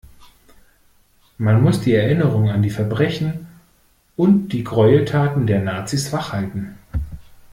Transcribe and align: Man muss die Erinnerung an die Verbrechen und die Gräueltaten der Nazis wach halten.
Man 1.37 1.61
muss 1.61 1.81
die 1.81 1.93
Erinnerung 1.93 2.49
an 2.49 2.63
die 2.63 2.71
Verbrechen 2.71 3.45
und 4.15 4.49
die 4.49 4.63
Gräueltaten 4.63 5.45
der 5.45 5.61
Nazis 5.61 6.11
wach 6.11 6.33
halten. 6.33 6.75